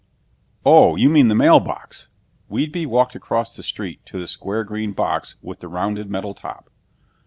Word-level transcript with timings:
Oh, 0.65 0.95
you 0.95 1.11
mean 1.11 1.27
the 1.27 1.35
mailbox!" 1.35 2.07
Whedbee 2.47 2.87
walked 2.87 3.13
across 3.13 3.55
the 3.55 3.61
street 3.61 4.03
to 4.07 4.17
the 4.17 4.25
square 4.27 4.63
green 4.63 4.93
box 4.93 5.35
with 5.43 5.59
the 5.59 5.67
rounded 5.67 6.09
metal 6.09 6.33
top. 6.33 6.71